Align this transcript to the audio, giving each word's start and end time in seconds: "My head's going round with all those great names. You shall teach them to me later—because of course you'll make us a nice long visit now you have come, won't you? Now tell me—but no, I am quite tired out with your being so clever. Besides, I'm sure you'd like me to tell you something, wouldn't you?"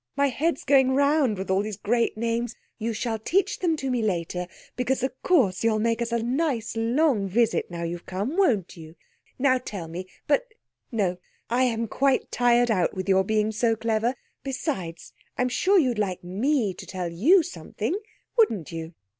"My 0.15 0.29
head's 0.29 0.63
going 0.63 0.95
round 0.95 1.37
with 1.37 1.51
all 1.51 1.61
those 1.61 1.77
great 1.77 2.17
names. 2.17 2.55
You 2.79 2.91
shall 2.91 3.19
teach 3.19 3.59
them 3.59 3.75
to 3.75 3.91
me 3.91 4.01
later—because 4.01 5.03
of 5.03 5.21
course 5.21 5.63
you'll 5.63 5.77
make 5.77 6.01
us 6.01 6.11
a 6.11 6.17
nice 6.23 6.75
long 6.75 7.27
visit 7.27 7.69
now 7.69 7.83
you 7.83 7.97
have 7.97 8.07
come, 8.07 8.35
won't 8.35 8.75
you? 8.75 8.95
Now 9.37 9.59
tell 9.59 9.87
me—but 9.87 10.47
no, 10.91 11.17
I 11.51 11.65
am 11.65 11.87
quite 11.87 12.31
tired 12.31 12.71
out 12.71 12.95
with 12.95 13.07
your 13.07 13.23
being 13.23 13.51
so 13.51 13.75
clever. 13.75 14.15
Besides, 14.41 15.13
I'm 15.37 15.49
sure 15.49 15.77
you'd 15.77 15.99
like 15.99 16.23
me 16.23 16.73
to 16.73 16.87
tell 16.87 17.09
you 17.11 17.43
something, 17.43 17.95
wouldn't 18.39 18.71
you?" 18.71 18.95